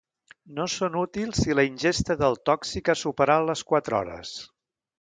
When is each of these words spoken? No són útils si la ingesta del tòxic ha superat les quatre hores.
No 0.59 0.63
són 0.75 0.95
útils 1.01 1.41
si 1.43 1.57
la 1.59 1.65
ingesta 1.67 2.17
del 2.23 2.39
tòxic 2.51 2.91
ha 2.95 2.99
superat 3.03 3.47
les 3.51 3.65
quatre 3.73 3.99
hores. 4.03 4.37